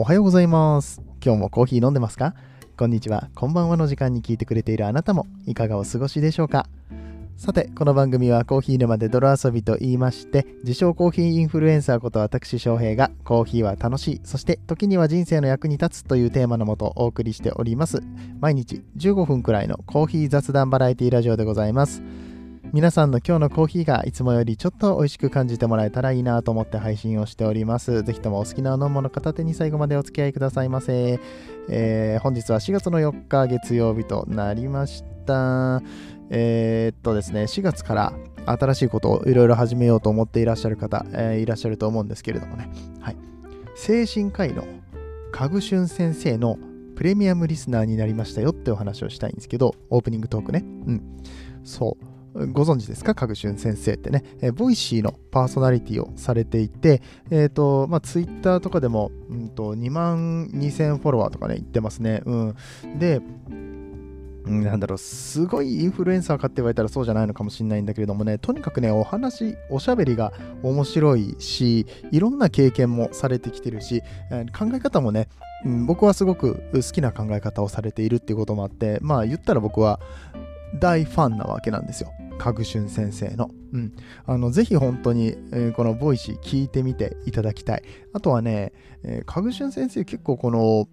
[0.00, 1.02] おはようございます。
[1.20, 2.36] 今日もコーヒー飲んでますか？
[2.76, 6.68] こんにちは、こんばんはの時間に聞いてくれているあなたもいかがお過ごしでしょうか？
[7.36, 18.00] さて、この番組はコーヒー沼で泥遊びと言いまして、自称コーヒーインフルエンサーこと私翔平がコーヒーは楽しい、そして時には人生の役に立つというテーマのもとお送りしております。
[18.38, 22.04] 毎日15分くらいのコーヒー雑談バラエティラジオでございます。
[22.74, 28.02] 皆さんの今日のコーヒーがいつもよりちょっと美味しく感じてもらえたらいいなと思って配信をしております。
[28.02, 31.18] ぜひともお好きな飲み物片手に最後までお付き合いくださいませ。
[31.70, 35.82] えー本日は4月の4日月曜日となりました。
[36.28, 38.12] えーっとですね、4月から
[38.44, 43.16] 新しいことをいろいろ始めようと思っていらっしゃる方、えーいらっしゃると思うんですけれどもね、はい、
[43.76, 44.66] 精神科医の
[45.32, 46.58] かぐしゅん先生の
[46.96, 50.64] プレミアムリスナーになりましたよってお話をしたいんですけど、オープニングトークね。
[50.64, 51.22] うん。
[51.64, 52.07] そう。
[52.34, 62.22] ご存知ですか、かぐしゅん先生ってね、えーボイシーのパーソナリティをされていて、えっ、と、まあ、ツイッターとかでも、うんと、2万2000フォロワーとかね、言ってますね。
[62.24, 62.54] うん。
[62.98, 63.20] で、
[64.48, 70.32] なんだろう、すごいインフルエンサーかって言われたらそうじゃないのかもしれないんだけれどもね、とにかくね、お話、おしゃべりが
[70.62, 74.02] 面白いし、いろんな経験もされてきてるし、
[74.58, 75.28] 考え方もね、
[75.64, 80.00] うん僕はすごく好きな考え方をされているっていうこともあって、まあ言ったら僕は
[80.74, 82.12] 大ファンなわけなんですよ。
[82.38, 83.50] かぐしゅん先生の。
[83.72, 83.92] うん。
[84.26, 87.82] あの、ぜひ本当に、えーこのボイシー聞いてみていただきたい。
[88.12, 90.88] あとはね、えーかぐしゅん先生結構この、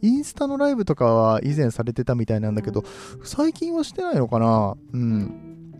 [0.00, 2.84] インスタのライブとかは以前されてたみたいなんだけど、
[3.24, 4.76] 最近はしてないのかな？
[4.92, 5.72] うん。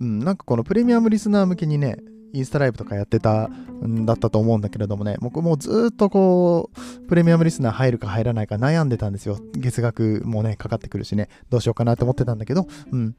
[0.00, 1.96] うん、なんかこのプレミアムリスナー向けにね、
[2.36, 9.38] インスタライブとかやってたんだったと思うんだけれどもね、僕もずっとこう、プレミアムリスナー入るか入らないか悩んでたんですよ。
[9.52, 13.14] 月額もね、かかってくるしね、どうしようかなと思ってたんだけど、うん。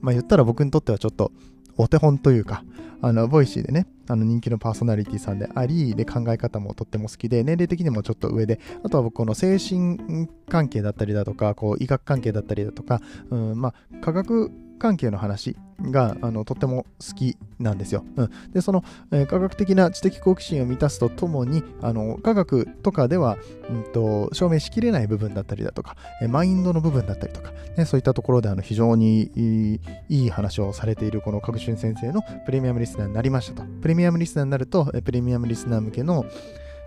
[0.00, 1.32] まあ言ったら僕にとってはちょっと
[1.76, 2.64] お手本というか、
[3.02, 13.00] あの、ボイシーでね、あの人気のパーソナリティさんであり、で考え方もとっても好きで、年齢的にもちょっと上で、あとは僕この精神関係だったりだとか、こう医学関係だったりだとか、
[13.30, 18.04] うん、まあ科学関係の話があのとっても好きなんですよ。
[18.16, 18.82] うん、でその、
[19.12, 23.36] えー科学的な知的好奇心を満たすとともにあの科学とかでは、
[23.68, 33.64] うん、と証明しきれない部分だったりだとか、えーマインドの部分だったりとか、ね、そういったところであの非常にいいいい話をされているこのかぐしゅん先生のプレミアムリスナーになりましたと。
[33.82, 36.24] プレミアムリスナーになると、えープレミアムリスナー向けの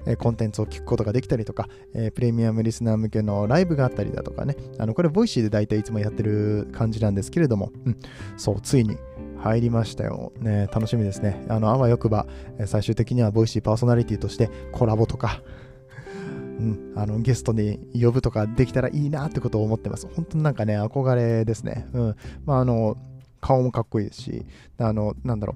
[0.05, 7.97] えコンテンツを聞くことができたりとか、えプレミアムリスナー向けのライブがあったりだとかね、あのこれ、ボイシーで大体いつもやってる感じなんですけれども、うん、
[8.37, 8.97] そう、ついに
[9.39, 10.33] 入りましたよ。
[10.39, 11.45] ね、楽しみですね。
[11.49, 12.27] あの、あわよくば、
[12.65, 15.41] 最終的にはボイシーパーソナリティとしてコラボとか、
[16.59, 20.07] うん、あのゲストに呼ぶとかできたらいいなってことを思ってます。
[20.13, 21.87] 本当になんかね、憧れですね。
[21.93, 22.15] うん。
[22.45, 22.97] まあ、あの、
[23.39, 24.45] 顔もかっこいいですし、
[24.77, 25.55] あの、なんだろ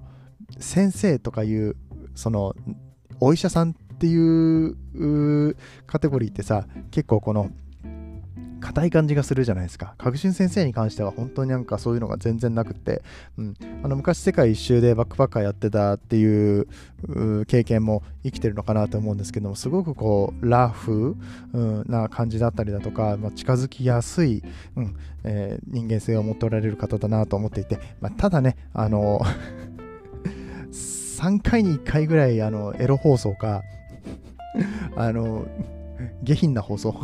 [0.57, 1.75] う、先生とかいう、
[2.15, 2.55] その、
[3.19, 5.55] お医者さんっていう
[5.85, 7.51] カテゴリーってさ、結構この、
[8.63, 9.93] 硬い感じがするじゃないですか。
[9.97, 13.03] 革新先生に関しては本当になんかそういうのが全然なくって、
[13.37, 16.67] うん、あの昔世界一周でバックパッカーやってたっていう
[17.45, 21.17] 経験も生きてるのかなと思うんですけども、すごくこう、ラフ、
[21.87, 24.41] な感じだったりだとか、まあ、近づきやすい、
[24.77, 29.21] うんえー人間性を持っておられる方だなと思っていて、まあ、ただね、あの、
[30.71, 33.63] 3回に1回ぐらいあのエロ放送か、
[34.95, 35.45] あの、
[36.23, 36.95] 下品な放送。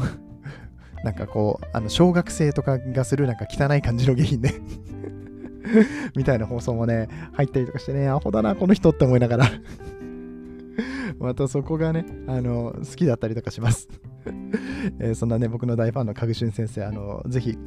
[1.04, 4.54] なんかこう、あの小学生とかがするなんか汚い感じの下品ね。
[6.16, 9.46] みたいな放送もね、入ったりとかしてね、アホだな、この人って思いながら。
[11.20, 13.90] またそこがね、あの、好きだったりとかします。
[15.00, 17.58] えーそんなね、僕の大ファンのかぐしゅん先生、あの、ぜひ、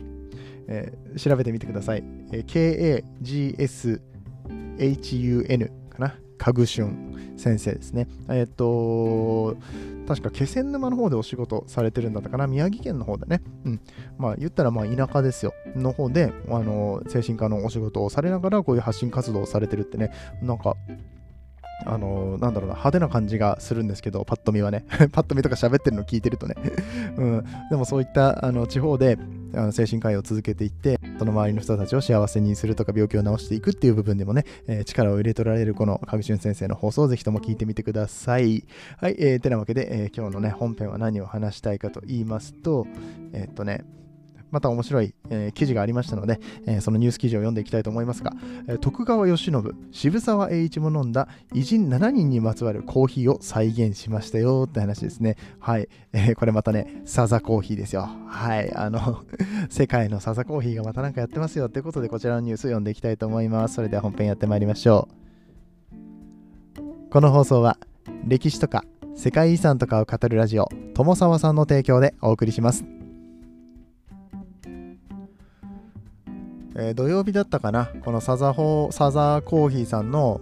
[0.69, 2.05] えー調べてみてください。
[2.33, 2.45] えー
[4.79, 6.15] K-A-G-S-H-U-N かな。
[6.43, 8.09] かぐしゅん先生ですね。
[8.29, 9.57] えっと、
[10.09, 12.49] 確か気仙沼の方でお仕事されてるんだったかな。
[12.49, 13.43] 宮城県の方でね。
[13.65, 13.81] うん。
[14.19, 15.55] まあ言ったらまあ田舎ですよ。
[15.77, 20.11] の方で、あの、精神科のお仕事をされながらこういう発信活動をされてるってね、
[20.43, 20.75] なんか、
[21.87, 26.55] あのなんだろうな、派手な感じがするんですけど、パッと見はね、 パッと見とか喋ってるの聞いてるとね、
[27.17, 29.19] うん、でもそういったあの地方で
[29.55, 38.65] あの精神科医を続けていって、その周りの人たちを幸せにするとか病気を治していくっていう部分でもね、えー力を入れとられるこのかぐしゅん先生の放送をぜひとも聞いてみてください。
[38.99, 42.87] はい、えー、てなわけで、えー今日のね、本編は何を話したいかと言いますと、
[43.33, 43.85] えーっとね、
[44.53, 48.33] また面白い、えー記事がありましたので、えーそのニュース記事を読んでいきたいと思いますが、
[48.69, 55.37] えー徳川慶喜、渋沢栄一も飲んだ偉人7人にまつわるコーヒーを再現しましたよって話ですね。
[55.59, 55.89] はい。
[56.13, 58.09] えーこれまたね、サザコーヒーですよ。
[58.27, 58.73] はい。
[58.75, 59.25] あの、
[59.71, 63.75] 世界のサザコーヒーがまたなんかやってますよということで、こちらのニュースを読んでいきたいと思います。
[63.75, 65.23] それでは本編やってまいりましょう。
[67.11, 67.79] この放送は、
[68.27, 68.85] 歴史とか
[69.15, 72.85] 世界遺産とかを語るラジオ友沢さんの提供でお送りします、
[76.77, 77.91] えー土曜日だったかな？
[78.05, 80.41] このサザホサザーコーヒーさんの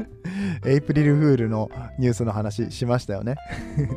[0.64, 3.36] エイプリルフールのニュースの話しましたよね。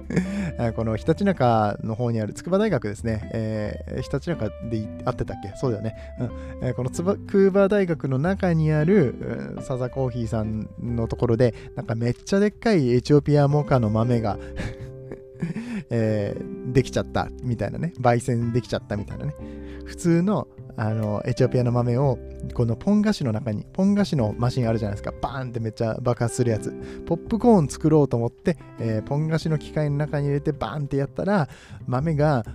[0.75, 5.53] このひたちなかの方にある筑波大学ですね、えーひたちなかで合ってたっけ？
[5.55, 6.67] そうだよね、うん。
[6.67, 14.37] えーこのつば筑波大学の中にある、うんサザコーヒーさんのところでなんかめっちゃでっかいエチオピアモカの豆が
[15.89, 17.93] えーできちゃったみたいなね。
[18.01, 19.35] 焙煎できちゃったみたいなね。
[19.85, 22.17] 普通のあのエチオピアの豆を
[22.53, 25.13] このポン菓子の中にポン菓子のマシンあるじゃないですか。
[25.21, 26.71] バーンってめっちゃ爆発するやつ。
[27.05, 31.47] ポップコーン作ろうと思って、えーポン菓子の機械の中に入れてバーンってやったら
[31.85, 32.45] 豆が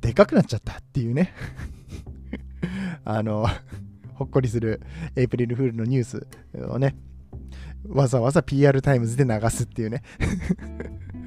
[0.00, 1.32] でかくなっちゃったっていうね。
[3.04, 3.46] あの
[4.14, 4.80] ほっこりする
[5.16, 6.26] エイプリルフールのニュース
[6.68, 6.94] をね
[7.88, 10.02] わざわざ PR タイムズで流すっていうね。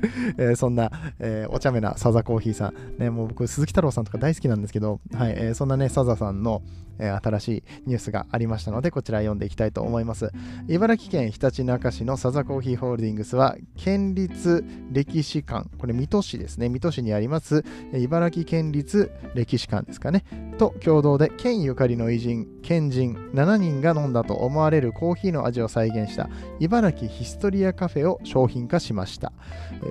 [0.38, 6.62] えーそんな、えーお茶目なサザコーヒーさん、ね、もう僕、鈴木太郎さんとか大好きなんですけど、はいえーそんなね、サザさんの、
[6.98, 10.32] え新しいニュースがありましたので、こちら読んでいきたいと思います。
[10.70, 20.24] 茨城県ひたちなか市のサザコーヒーホールディングスは、県立歴史館、これ水戸市ですね、水戸市にあります、茨城県立歴史館ですかね、
[20.56, 26.30] と共同で県ゆかりの偉人、県人7人が飲んだと思われるコーヒーの味を再現した
[26.60, 29.32] 茨城ヒストリアカフェを商品化しました。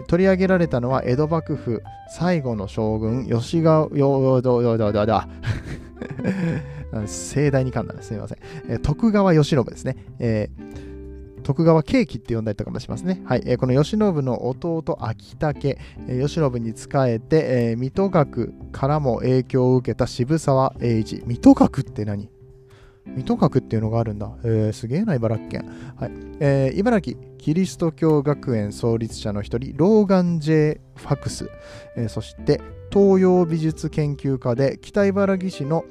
[0.08, 5.22] 取り上げられたのは江戸幕府最後の将軍吉川よよよよよよよ
[7.06, 8.38] 盛大に噛んだねすみません、
[8.68, 10.63] え徳川慶喜ですね、えー
[11.44, 13.22] 徳川慶喜って呼んだりとかもしますね。
[13.24, 21.22] はい、えーこの慶喜の弟秋武、えー慶喜に仕えて、えー水戸学からも影響を受けた渋沢栄一。
[21.26, 22.28] 水戸学って何？
[23.06, 24.32] 水戸学っていうのがあるんだ。
[24.42, 25.70] えーすげえな、茨城県。
[25.96, 26.10] はい。
[26.40, 31.50] えー茨城キリスト教学園創立者の一人、ローガン・ジェ・ファクス。
[31.96, 35.84] えーそして、東洋美術研究家で、北茨城市の、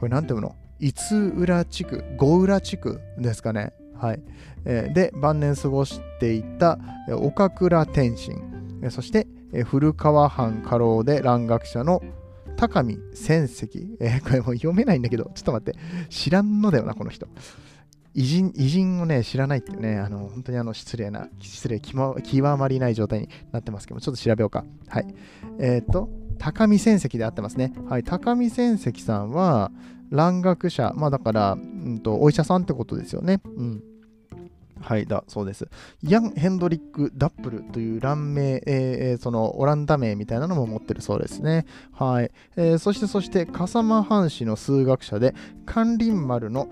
[0.00, 0.56] これなんていうの？
[0.80, 3.72] 五浦地区、五浦地区ですかね。
[3.98, 4.22] はい。
[4.64, 6.78] えーで、晩年過ごしていた、
[7.08, 8.42] 岡倉天心。
[8.90, 9.26] そして、
[9.64, 12.02] 古川藩家老で蘭学者の
[12.56, 13.68] 高見仙石、
[14.00, 15.78] えーこれもう読めないんだけど、ちょっと待って、
[16.08, 17.26] 知らんのだよな、この人。
[18.14, 21.96] 偉人偉人をね、知らないってね、あの本当にあの失礼な、失礼、極
[22.58, 24.64] まりない状態になってますけども、ちょっと調べようか。
[24.88, 25.06] はい。
[25.60, 27.72] えっ、と、高見仙石で合ってますね。
[27.88, 28.04] はい。
[28.04, 29.70] 高見仙石さんは、
[30.10, 33.40] 蘭学者、まあだから、うんと、お医者さんってことですよね。
[33.44, 33.82] うん。
[34.80, 35.68] はい、だそうです。
[36.02, 41.66] ヤン・ヘンドリック・ダップルという乱名、えーそのオランダ名みたいなのも持ってるそうですね。
[41.92, 42.30] はい。
[42.56, 45.34] えーそして、そして、笠間藩士の数学者で、
[45.66, 46.68] 関林丸の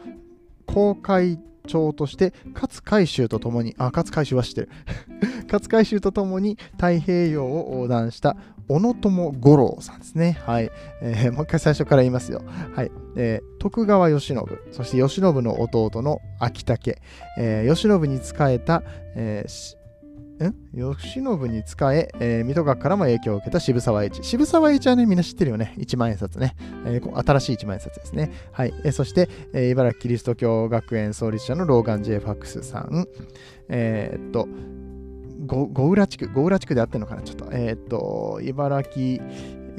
[0.66, 4.69] 公会長として、勝海舟とともに、あ、勝海舟は知ってる。
[5.50, 8.36] 勝海舟とともに太平洋を横断した
[8.68, 10.38] 小野友五郎さんですね。
[10.44, 10.70] はい。
[11.02, 12.42] えー もう一回最初から言いますよ。
[12.74, 12.90] はい。
[13.16, 14.34] えー徳川慶喜、
[14.72, 16.96] そして慶喜の弟の秋武、
[17.38, 18.82] えー慶喜に仕えた、
[19.14, 19.76] えー
[20.48, 20.54] ん？
[20.74, 24.22] 慶喜に仕ええー水戸学からも影響を受けた渋沢栄一。
[24.22, 25.74] 渋沢栄一はね、みんな知ってるよね。
[25.78, 26.54] 一万円札ね。
[26.86, 28.30] えー新しい一万円札ですね。
[28.52, 28.74] はい。
[28.84, 33.06] えーそして、えー茨城キリスト教学園創立者のローガン・ジェイ・ファックスさん。
[33.69, 34.46] えーっと、
[35.44, 37.48] ご五浦地区、五浦地区であってるのかなちょっと。
[37.52, 39.22] えーっと、茨城、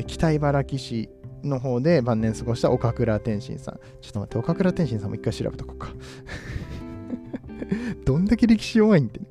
[0.05, 1.09] 北茨城市
[1.43, 3.79] の方で晩年過ごした岡倉天心さん。
[4.01, 5.89] ちょっと待って、岡倉天心さんも一回調べとこうか。
[8.05, 9.25] どんだけ歴史弱いんってね。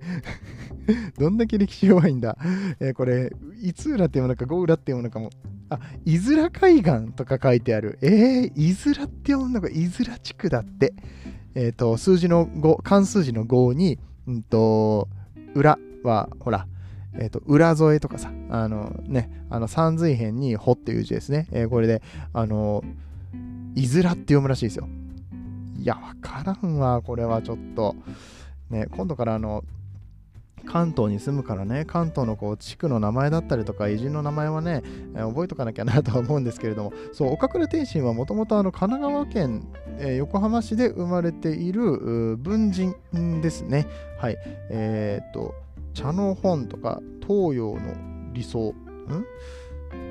[1.19, 2.37] どんだけ歴史弱いんだ。
[2.81, 5.31] えーこれ、いつ浦って読むのか、五浦って読むのかも。
[5.69, 7.99] あ、伊豆良海岸とか書いてある。
[8.03, 10.95] えー、伊豆良って読むのか、伊豆良地区だって。
[11.55, 15.09] えっ、と、数字の5、漢数字の5に、うんと、
[15.55, 16.67] 裏は、ほら、
[17.19, 21.47] えっ、と、裏添えとかさ、あのね、あの、三髄辺にほっていう字ですね。
[21.51, 22.83] えーこれで、あの、
[23.75, 24.89] 伊豆良って読むらしいですよ。
[25.79, 27.95] いや、わからんわ、これはちょっと。
[28.71, 29.65] ね、今度からあの、
[30.67, 34.83] 関東に住むからね、関東のこう地区の名前だったりとか、偉人の名前はね、
[35.15, 42.95] えー覚えとかなきゃなとは思うんですけれども、そう、岡倉天心はもともと神奈川県、えー横浜市で生まれている文人
[43.41, 43.87] ですね。
[44.19, 44.37] はい。
[44.71, 45.55] えーっと、
[45.97, 48.75] 茶の本とか、東洋の理想、ん？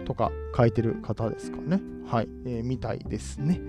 [0.03, 1.79] とか書いてる方ですかね。
[2.07, 2.27] はい。
[2.45, 3.61] えーみたいですね。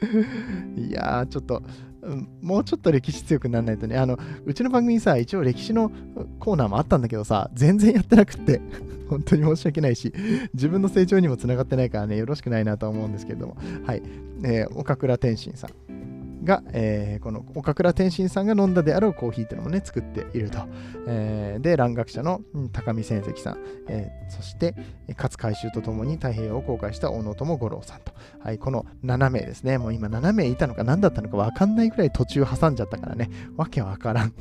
[0.76, 1.62] いやー、ちょっと、
[2.02, 5.90] うんもうちょっと歴史強くならないとね、あの、うちの番組さ、一応歴史の
[6.38, 8.60] コーナーもあったんだけどさ、全然やってなくって、
[9.08, 10.14] 本当に申し訳ないし、
[10.54, 14.02] 自分の成長にもつながってないからね、よろしくないなと思うんですけれども、はい。
[14.42, 16.13] えー岡倉天心さん。
[16.44, 20.58] が、えー、この岡倉天心さんが飲んだであろうコーヒーっていうのもね、作っていると。
[21.06, 22.40] えー、で、蘭学者の、
[22.72, 23.58] 高見千石さん、
[23.88, 24.74] えー、そして、
[25.16, 28.12] 勝海舟とともに太平洋を公開した小野友五郎さんと。
[28.38, 29.78] はい、この7名ですね。
[29.78, 34.34] もう今7名いたのか何だったのか分かんないくらい途中挟んじゃったからね、わけわからん。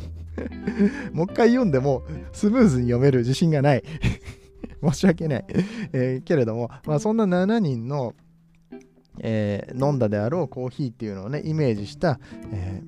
[1.14, 3.84] もう一回読んでもスムーズに読める自信がない。
[4.84, 5.46] 申し訳ない。
[5.94, 8.14] えー、けれども、まあ、そんな7人の、
[9.20, 12.20] えー、飲んだであろうコーヒーっていうのをね、イメージした、
[12.52, 12.82] え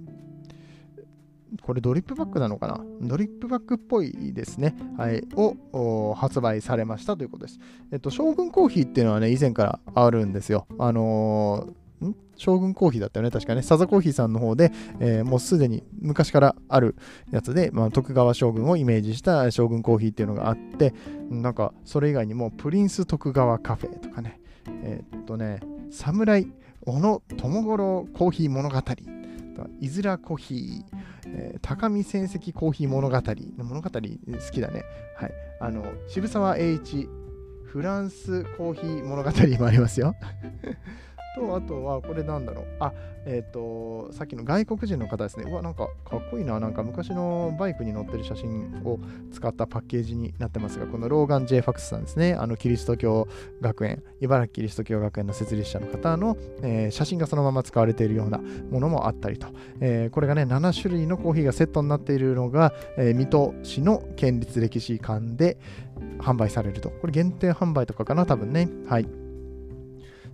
[1.55, 2.82] ー、これドリップバッグなのかな？
[3.01, 4.75] ドリップバッグっぽいですね。
[4.98, 5.24] はい。
[5.36, 7.60] を発売されましたということです。
[7.91, 10.67] えっと、将軍コーヒーっていうのはね、以前からあるんですよ。
[10.79, 11.74] あのー
[12.38, 13.62] 将軍コーヒーだったよね、確かね。
[13.62, 16.98] サザコーヒーさんの方で、えー、もうすでに昔からある
[17.32, 20.94] やつで、まあ、徳川将軍をイメージした将軍コーヒーっていうのがあって、
[21.29, 24.41] なんかそれ以外にもプリンス徳川カフェとかね、
[24.84, 25.60] えー、っとね、
[25.91, 26.48] 侍
[26.86, 28.81] 小野友五郎コーヒー物語、
[29.79, 30.84] いずらコーヒー、
[31.27, 33.22] えー、高見戦績コーヒー物語、
[33.57, 34.84] 物語好きだね。
[35.17, 35.31] はい。
[35.60, 37.10] あの、渋沢栄一、
[37.63, 40.15] フランスコーヒー物語もありますよ。
[41.36, 42.65] と、あとは、これなんだろう。
[42.80, 42.94] あ、
[43.25, 45.46] えっ、ー、と、さっきの外国人の方ですね。
[45.48, 46.60] うわ、なんかかっこいいな。
[46.60, 49.00] なんか昔のバイクに乗ってる写真を
[49.32, 52.34] 使ったパッケージになってますが、このローガン・ジェイ・ファクスさんですね。
[52.34, 53.27] あの、キリスト教
[53.62, 58.39] 学園、茨城キリスト教学園の設立者の方の、えー、写真がそのまま使われているような
[58.72, 59.48] ものもあったりと。
[59.80, 65.58] えー、これがね、7種類のコーヒーがセットになっているのが、え水戸市の県立歴史館で
[66.20, 66.89] 販売されると。
[66.89, 68.70] これ限定販売とかかな、多分ね。
[68.88, 69.25] はい。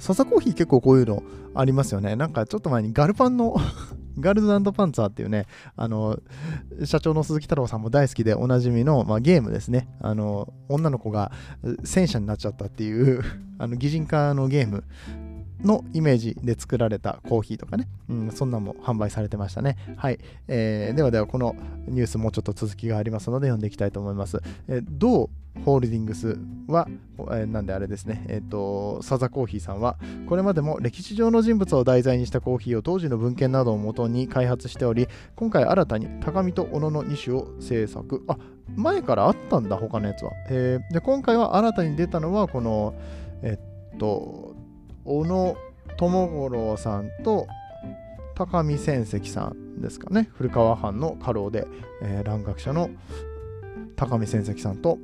[0.01, 2.15] 笹コーヒー結構こういうのありますよね。
[2.15, 3.55] なんかちょっと前にガルパンの
[4.19, 5.45] ガールズパンツァーっていうね、
[5.77, 6.19] あの、
[6.83, 9.87] 社長の鈴木太郎さんも大好きでおなじみの、まあ、ゲームですね。
[10.01, 11.31] あの、女の子が
[11.85, 13.23] 戦車になっちゃったっていう
[13.61, 14.83] あの、擬人化のゲーム
[15.63, 19.77] のイメージで作られたコーヒーとかね、うん、そんなんも販売されてましたね。
[19.97, 20.19] はい。
[20.47, 21.55] えー、ではでは、この
[21.87, 24.41] ニュースもうちょっと続きがありますので読んでいきたいと思います。
[24.67, 25.29] えー、どう
[25.65, 26.87] ホールディングスは、
[27.19, 38.23] えー、なんであれですね、えっ、ー、と、サザコーヒーさんは、これまでも歴史上の人物を題材にしたコーヒーを当時の文献などをもとに開発しており、今回新たに高見と小野の2種を制作。
[38.27, 38.37] あ、
[38.75, 40.31] 前からあったんだ、他のやつは。
[40.49, 42.95] えー、で今回は新たに出たのは、この、
[43.43, 43.59] え
[43.93, 44.55] っと、
[45.05, 45.55] 小野
[45.97, 47.47] 友五郎さんと
[48.35, 50.29] 高見千石さんですかね。
[50.33, 51.67] 古川藩の家老で、
[52.01, 52.89] えー、蘭学者の
[53.95, 54.97] 高見千石さんと、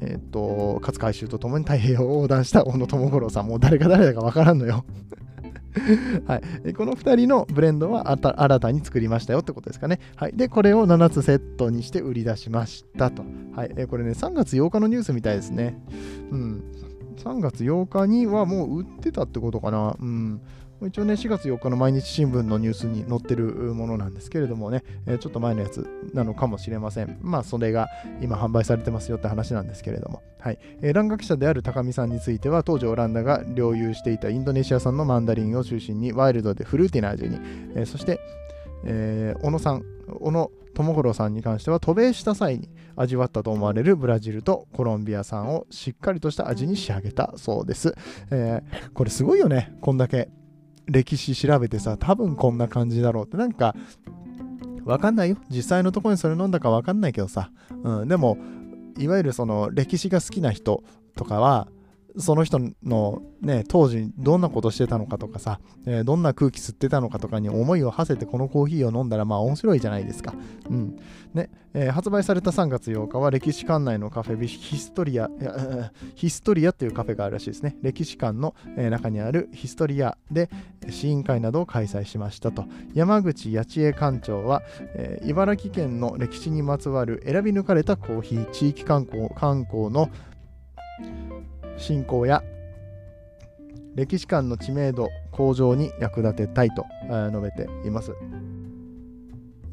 [0.00, 3.46] え、ー、と、勝海舟と共に太平洋を横断した小野友五郎さん。
[3.46, 4.84] もう誰が誰だかわからんのよ
[6.26, 10.00] はい、この2人のブレンドは新たに作りましたよってことですかね。
[10.16, 13.22] はい、で、これを7つセットにして売り出しましたと。
[13.54, 15.78] はい、これね、3月8日のニュースみたいですね。
[16.30, 16.64] うん。
[17.16, 19.96] 3月8日にはもう売ってたってことかな。
[19.98, 20.40] うん。
[20.84, 27.18] 一応ね、4月4日の毎日新聞のニュースに載ってるものなんですけれどもね、えー、ちょっと前のやつなのかもしれません。
[27.22, 27.88] まあ、それが
[28.20, 30.22] 今販売されてますよって話なんですけれども。
[30.38, 30.58] はい。
[30.82, 37.38] えー、蘭学者である高見さんについては、当時オランダが領有していたインドネシア産のマンダリンを中心にワイルドでフルーティな味に、
[37.74, 38.20] えー、そして、
[38.84, 39.82] えー、小野さん、
[40.20, 47.94] 小野友五郎さんに関しては渡米した際に味わったと思われるブラジルとコロンビア産をしっかりとした味に仕上げたそうです。
[48.30, 50.28] えー、これすごいよね、こんだけ
[50.86, 53.74] 歴史調べてさ、多分こんな感じだろうって、なんか、
[54.84, 55.36] わかんないよ。
[55.50, 57.50] 実際のところにそれ飲んだかわかんないけどさ。
[57.82, 58.38] うん、でも、
[58.96, 60.84] いわゆるその歴史が好きな人
[61.16, 61.66] とかは、
[62.18, 70.34] その人のね、当時どんなことしてたのかとかさ、えー、どんな空気吸ってたのかとかに思いを馳せてこのコーヒーを飲んだらまあ面白いじゃないですか。
[70.70, 70.98] うん。
[71.34, 75.28] ね、えー、発売された3月8日は歴史館内のカフェヒストリア、
[76.14, 77.76] ヒストリアっていうカフェがあるらしいですね。
[77.82, 80.48] 歴史館の、中にあるヒストリアで
[80.88, 82.64] 試飲会などを開催しましたと。
[82.94, 84.62] 山口八千恵館長は、
[84.94, 90.08] えー、茨城県の歴史にまつわる選び抜かれたコーヒー、地域観光観光の
[91.76, 92.42] 振興や
[93.94, 96.84] 歴史館の知名度向上に役立てたいと
[97.30, 98.12] 述べています。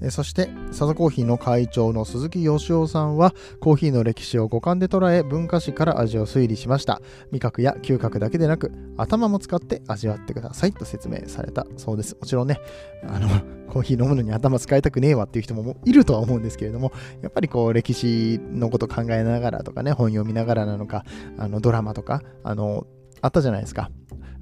[0.10, 7.02] そして、サザコーヒーの会長の鈴木義雄さんは、コーヒーの歴史を五感で捉え、文化史から味を推理しました。
[7.32, 12.16] 味覚や嗅覚だけでなく、頭も使って味わってくださいと説明されたそうです。
[12.20, 12.60] もちろんね、
[13.08, 13.28] あの、
[13.72, 16.92] コーヒー飲むのに頭使いたくねえわっていう人もいるとは思うんですけれども、
[17.22, 21.06] やっぱりこう、歴史のこと考えながらとかね、本読みながらなのか、
[21.38, 22.86] あの、ドラマとか、あの、
[23.22, 23.90] あったじゃないですか。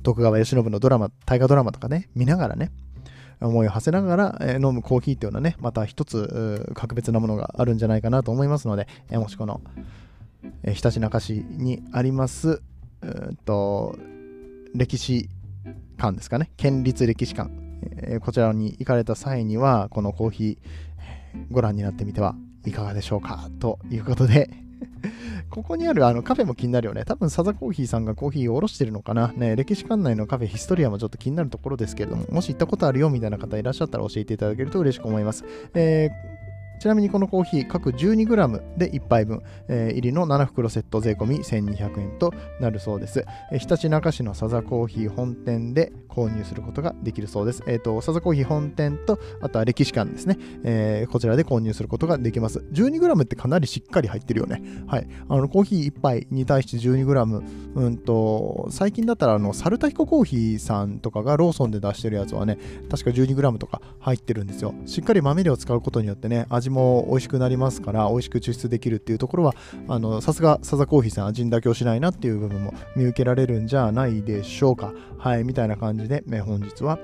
[0.04, 2.72] 徳川慶喜のドラマ、大河ドラマとかね、見ながらね、
[3.42, 9.62] 思いを馳せながら、え飲むコーヒーっていうのはね、また一つ格別なものがあるんじゃないかなと思いますので、えもしこの、
[10.64, 12.62] えひたちなか市にあります、
[13.46, 13.98] と
[14.76, 15.30] 歴史
[15.98, 17.52] 館ですかね、県立歴史館、
[18.04, 24.50] え、こちらに行かれた際には、このコーヒー、ご覧になってみてはいかがでしょうかということで
[25.50, 27.04] ここにあるあのカフェも気になるよね。
[27.06, 29.34] 多分サザコーヒーさんがコーヒーをおろしてるのかな。
[29.36, 35.46] ね、歴史館内のカフェヒストリアもちょっと気になるところですけれども、もし行ったことあるよみたいな方いらっしゃったら教えていただけると嬉しく思います。
[35.74, 36.51] えー
[36.82, 43.24] ちなみにこのコーヒー各 12g で1杯分、えー、入りの7袋セット税込み1200円となるそうです。
[43.52, 47.64] えー、日立中市のサザコーヒー本店で購入することができるそうです。
[47.68, 50.40] えっ、ー、と、サザコーヒー本店と、あとは歴史館ですね。
[50.64, 52.66] えー、こちらで購入することができます。
[52.72, 54.64] 12g ってかなりしっかり入ってるよね。
[54.88, 55.08] はい。
[55.30, 57.44] あの、コーヒー1杯に対して 12g。
[57.76, 62.58] うんと、最近だったら、あの、サルタヒココーヒーさんとかがローソンで出してるやつはね、
[62.90, 64.74] 確か 12g とか入ってるんですよ。
[64.88, 69.56] しっかり豆量を使うことによってね、味も美味しくなりますから、美味しく抽出できるっていうところは、
[69.88, 74.94] あの、さすがサザコーヒーさん味に妥協しないなっていう部分も見受けられるんじゃないでしょうか。
[75.18, 76.98] はい、みたいな感じで、本日は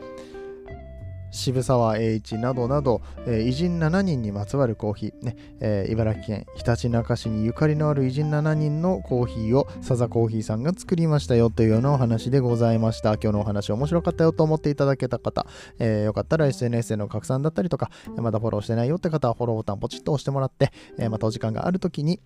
[1.37, 13.13] 渋沢栄一などなど、えー、偉人7人にまつわるコーヒー、ねえー、茨城県ひたちなか市にゆかりのある偉人7人のコーヒーをサザコーヒーさんが作りましたよというようなお話でございました。
[13.13, 15.45] 今日のお話面白かったよと思っていただけた方、
[15.79, 22.19] えー、よかったら SNS での拡散だったりとか、まだフォローしてないよって方はフォローボタンポチッと押してもらって、えまたお時間がある時に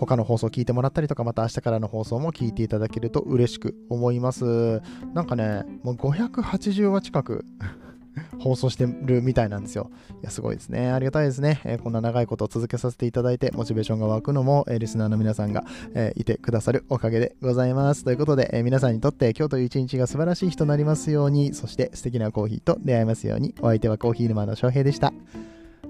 [0.00, 4.80] 他の放送聞いてもらったりとか、また明日からの放送も聞いていただけると嬉しく思います。
[5.12, 7.44] なんかね、もう580話近く
[8.40, 9.90] 放送してるみたいなんですよ。
[10.22, 10.90] いや、すごいですね。
[10.90, 11.60] ありがたいですね。
[11.64, 15.64] えー、こんな長いことを続けさせていただいて、モチベーションが湧くのも、えー、リスナーの皆さんが、
[15.94, 18.02] えー、いてくださるおかげでございます。
[18.02, 25.12] ということで、え皆さんにとって今日という一日が素晴らしい日となりますように、そして素敵なコーヒーと出会えますように、お相手はコーヒー沼の翔平でした。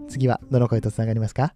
[0.08, 1.54] 次はどの声とつながりますか？